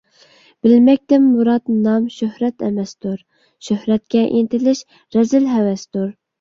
بىلمەكتىن 0.67 1.21
مۇرات– 1.33 1.73
نام- 1.89 2.07
شۆھرەت 2.15 2.67
ئەمەستۇر، 2.69 3.21
شۆھرەتكە 3.69 4.27
ئىنتىلىش 4.27 4.85
رەزىل 5.21 5.51
ھەۋەستۇر. 5.57 6.13